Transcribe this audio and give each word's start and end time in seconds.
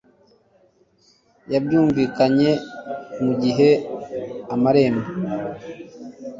yabyunvikanye 1.53 2.51
mugihe 3.23 3.69
amarembo 4.53 5.07